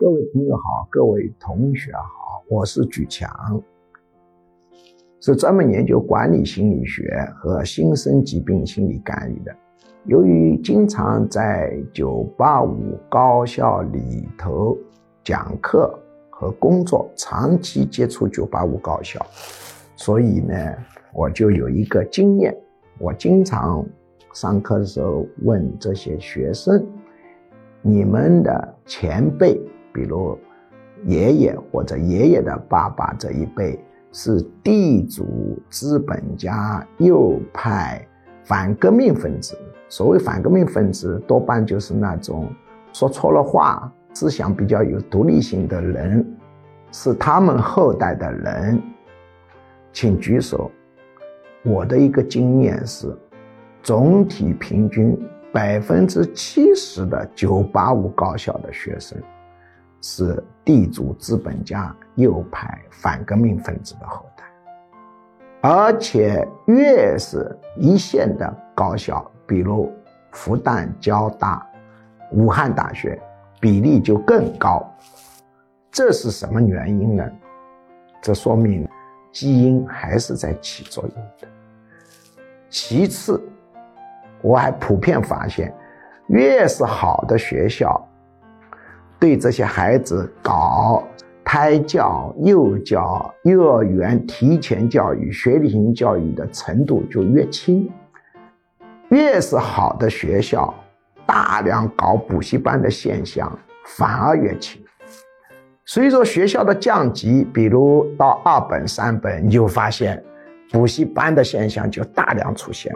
[0.00, 3.28] 各位朋友好，各位同学好，我是举强，
[5.20, 9.52] 是专门研究管理心理学和新生疾病心理干预的。
[10.04, 14.78] 由于经常在985高校里头
[15.24, 15.98] 讲课
[16.30, 19.20] 和工作，长期接触985高校，
[19.96, 20.54] 所以呢，
[21.12, 22.56] 我就有一个经验。
[23.00, 23.84] 我经常
[24.32, 26.86] 上课的时候问这些学生：
[27.82, 29.60] 你们的前辈。
[29.98, 30.38] 比如，
[31.06, 33.76] 爷爷或者爷爷的爸爸这一辈
[34.12, 38.06] 是地主、资本家、右派、
[38.44, 39.58] 反革命分子。
[39.88, 42.48] 所谓反革命分子，多半就是那种
[42.92, 46.24] 说错了话、思想比较有独立性的人，
[46.92, 48.80] 是他们后代的人，
[49.92, 50.70] 请举手。
[51.64, 53.12] 我的一个经验是，
[53.82, 55.18] 总体平均
[55.52, 59.18] 百分之七十的985高校的学生。
[60.00, 64.44] 是地主、资本家、右派、反革命分子的后代，
[65.60, 69.92] 而且越是一线的高校，比如
[70.32, 71.66] 复旦、交大、
[72.32, 73.20] 武汉大学，
[73.60, 74.88] 比例就更高。
[75.90, 77.24] 这是什么原因呢？
[78.22, 78.88] 这说明
[79.32, 81.48] 基因还是在起作用的。
[82.70, 83.42] 其次，
[84.42, 85.74] 我还普遍发现，
[86.28, 88.07] 越是好的学校。
[89.20, 91.02] 对这些孩子搞
[91.44, 97.90] 胎教、幼教、幼儿园提前教育、学历型教育的程度就越轻，
[99.08, 100.72] 越是好的学校，
[101.26, 103.50] 大量搞补习班的现象
[103.84, 104.80] 反而越轻。
[105.84, 110.22] 所以说，学校的降级，比如到二本、三本，你就发现
[110.70, 112.94] 补习班的现象就大量出现。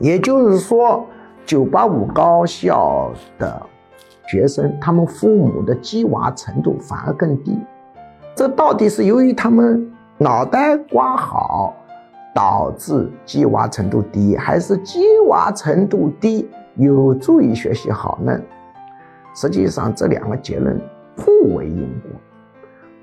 [0.00, 1.08] 也就是说。
[1.48, 3.62] 九八五高校的
[4.26, 7.58] 学生，他们父母的鸡娃程度反而更低，
[8.34, 11.74] 这到底是由于他们脑袋瓜好
[12.34, 16.46] 导致鸡娃程度低，还是鸡娃程度低
[16.76, 18.38] 有助于学习好呢？
[19.34, 20.78] 实际上，这两个结论
[21.16, 22.10] 互为因果。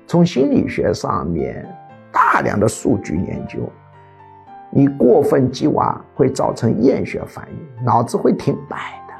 [0.06, 1.66] 从心理学上面
[2.12, 3.58] 大量的数据研究。
[4.76, 8.76] 你过分激娃会造成厌学反应，脑子会停摆
[9.08, 9.14] 的。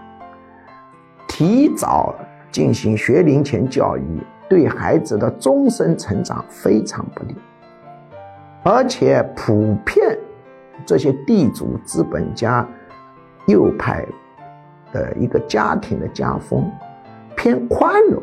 [1.26, 2.14] 提早
[2.50, 7.34] 进行学龄前教育，对孩子的终身成长非常不利。
[8.64, 10.18] 而且普遍
[10.84, 12.68] 这些地主、资本家、
[13.46, 14.04] 右派
[14.92, 16.70] 的一个家庭的家风
[17.34, 18.22] 偏宽容，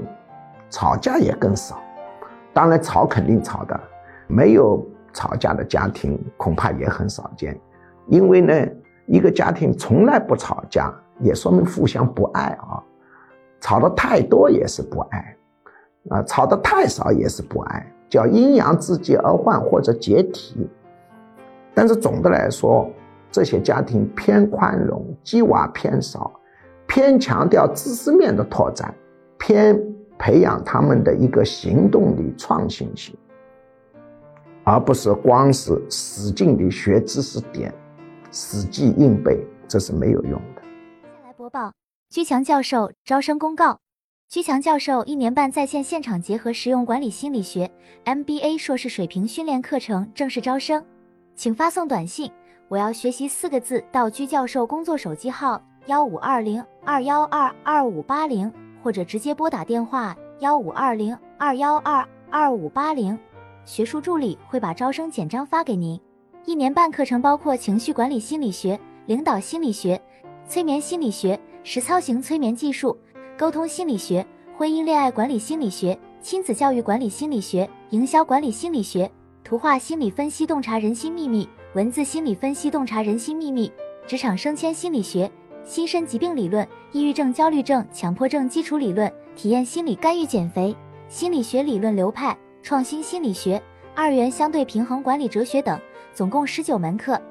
[0.69, 1.81] 吵架也更少。
[2.53, 3.79] 当然吵肯定吵的，
[4.27, 4.85] 没有。
[5.13, 7.57] 吵架的家庭恐怕也很少见，
[8.07, 8.53] 因为呢，
[9.05, 12.81] 一个家庭从来不吵架，也说明互相不爱啊。
[13.61, 15.37] 吵得太多也是不爱，
[16.09, 20.69] 啊，吵得太少也是不爱，叫阴阳之极而患或者解体。
[21.73, 22.91] 但是总的来说，
[23.31, 26.31] 这些家庭偏宽容，鸡娃偏少，
[26.87, 28.93] 偏强调知识面的拓展，
[29.37, 29.81] 偏
[30.17, 33.17] 培养他们的一个行动力、创新性。
[34.63, 37.73] 而不是光是使劲的学知识点，
[38.31, 40.61] 死记硬背，这是没有用的。
[40.61, 41.73] 接下来播报
[42.09, 43.79] 居强教授招生公告：
[44.29, 47.69] 居强教授一年半在线现场结合实用管理心理学
[48.05, 50.83] MBA 硕士水平训练课程正式招生，
[51.35, 52.31] 请发送短信
[52.69, 58.49] “我要学习”四个字到居教授工作手机号幺五二零二幺二二五八零，
[58.81, 63.19] 或者直接拨打电话幺五二零二幺二二五八零。
[63.65, 65.99] 学术助理会把招生简章发给您。
[66.45, 70.01] 一年半课程包括情绪管理心理学、领导心理学、
[70.47, 72.97] 催眠心理学、实操型催眠技术、
[73.37, 74.25] 沟通心理学、
[74.57, 79.09] 婚姻恋爱管理心理学、亲子教育管理心理学、营销管理心理学、
[79.41, 83.71] 图画心理分析洞察人心秘密、文字心理分析洞察人心秘密、
[84.05, 85.31] 职场升迁心理学、
[85.63, 90.75] 心身疾病理论、抑郁症、焦虑症、强迫症基础理论、体验心理干预减肥、
[91.07, 92.37] 心理学理论流派。
[92.63, 93.61] 创新心理学、
[93.93, 95.77] 二元相对平衡管理哲学等，
[96.13, 97.21] 总共十九门课，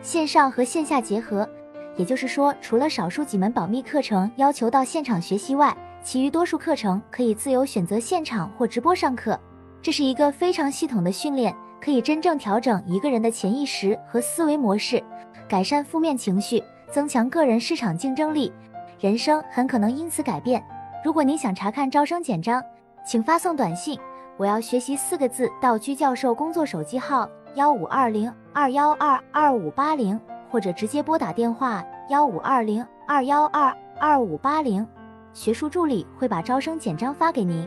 [0.00, 1.46] 线上和线下结合。
[1.94, 9.38] 也就是说，除了少数几门保密课程要求到现场学习外，其余多数课程可以自由选择现场或直播上课。
[9.82, 15.04] 这是一个非常系统的训练，可以真正调整一个人的潜意识和思维模式，
[15.46, 18.50] 改善负面情绪，增强个人市场竞争力，
[18.98, 20.64] 人生很可能因此改变。
[21.04, 22.62] 如果您想查看招生简章，
[23.06, 24.00] 请发送短信。
[24.38, 30.18] 我要学习四个字到居教授工作手机号幺五二零二幺二二五八零，
[30.48, 34.86] 或者直接拨打电话幺五二零二幺二二五八零。
[35.32, 37.66] 学术助理会把招生简章发给您。